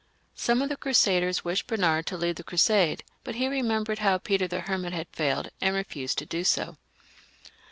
Some 0.33 0.63
of 0.63 0.69
the 0.69 0.77
Crusaders 0.77 1.45
wished 1.45 1.67
Bernard 1.67 2.07
to 2.07 2.17
lead 2.17 2.37
the 2.37 2.43
Crusade, 2.43 3.03
but 3.23 3.35
he 3.35 3.47
remembered 3.47 3.99
how 3.99 4.17
Peter 4.17 4.47
the 4.47 4.61
Hermit 4.61 4.93
had 4.93 5.05
failed, 5.13 5.49
and 5.61 5.75
refused 5.75 6.17
to 6.17 6.25
do 6.25 6.43
so. 6.43 6.77